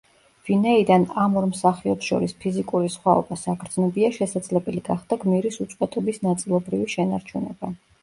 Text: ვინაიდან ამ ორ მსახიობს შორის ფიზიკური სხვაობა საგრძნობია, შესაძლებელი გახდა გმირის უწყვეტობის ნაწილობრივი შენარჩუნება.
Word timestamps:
ვინაიდან 0.47 1.03
ამ 1.23 1.35
ორ 1.41 1.45
მსახიობს 1.49 2.07
შორის 2.13 2.33
ფიზიკური 2.45 2.91
სხვაობა 2.95 3.39
საგრძნობია, 3.43 4.11
შესაძლებელი 4.19 4.85
გახდა 4.91 5.21
გმირის 5.27 5.63
უწყვეტობის 5.69 6.23
ნაწილობრივი 6.29 6.93
შენარჩუნება. 6.99 7.77